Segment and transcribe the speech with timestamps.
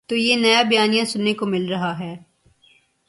[0.07, 2.15] تو یہ نیا بیانیہ سننے کو مل رہا ہے۔